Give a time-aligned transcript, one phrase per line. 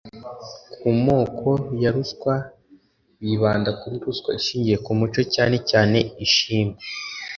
[0.79, 1.49] Ku moko
[1.81, 2.33] ya ruswa
[3.21, 6.77] bibanda kuri ruswa ishingiye ku muco cyane cyane ishimwe